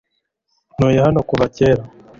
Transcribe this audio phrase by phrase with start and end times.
[0.75, 1.83] Ntuye hano kuva kera.